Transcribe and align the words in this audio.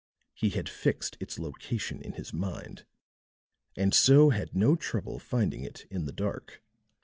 He 0.33 0.49
had 0.49 0.67
fixed 0.67 1.15
its 1.19 1.37
location 1.37 2.01
in 2.01 2.13
his 2.13 2.33
mind, 2.33 2.87
and 3.77 3.93
so 3.93 4.31
had 4.31 4.55
no 4.55 4.75
trouble 4.75 5.19
finding 5.19 5.63
it 5.63 5.85
in 5.91 6.05
the 6.07 6.11
dark. 6.11 6.63